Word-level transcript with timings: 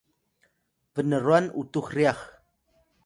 bnrwan 0.93 1.45
utux 1.61 1.85
ryax 1.97 2.19